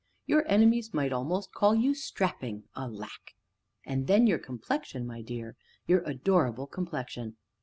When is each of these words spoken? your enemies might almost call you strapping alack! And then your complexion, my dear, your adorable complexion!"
your 0.25 0.43
enemies 0.49 0.95
might 0.95 1.13
almost 1.13 1.53
call 1.53 1.75
you 1.75 1.93
strapping 1.93 2.63
alack! 2.75 3.35
And 3.85 4.07
then 4.07 4.25
your 4.25 4.39
complexion, 4.39 5.05
my 5.05 5.21
dear, 5.21 5.55
your 5.85 6.01
adorable 6.05 6.65
complexion!" 6.65 7.35